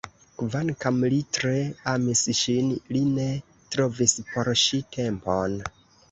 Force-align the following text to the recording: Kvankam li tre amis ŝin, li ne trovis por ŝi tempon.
Kvankam 0.41 0.95
li 1.13 1.17
tre 1.37 1.51
amis 1.91 2.23
ŝin, 2.39 2.71
li 2.95 3.01
ne 3.09 3.27
trovis 3.75 4.15
por 4.31 4.49
ŝi 4.63 4.79
tempon. 4.97 5.59